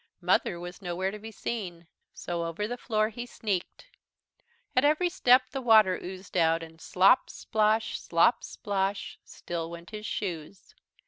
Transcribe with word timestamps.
Mother 0.19 0.59
was 0.59 0.81
nowhere 0.81 1.11
to 1.11 1.19
be 1.19 1.29
seen, 1.29 1.85
so 2.11 2.43
over 2.45 2.67
the 2.67 2.75
floor 2.75 3.09
he 3.09 3.27
sneaked. 3.27 3.85
At 4.75 4.83
every 4.83 5.09
step 5.11 5.51
the 5.51 5.61
water 5.61 5.95
oozed 5.95 6.35
out 6.35 6.63
and 6.63 6.81
slop, 6.81 7.29
splosh, 7.29 7.99
slop, 7.99 8.41
splosh, 8.43 9.17
still 9.25 9.69
went 9.69 9.91
his 9.91 10.07
shoes. 10.07 10.73